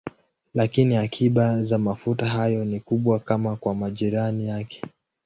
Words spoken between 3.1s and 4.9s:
kama kwa majirani yake.